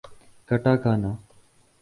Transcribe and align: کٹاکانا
کٹاکانا 0.47 1.11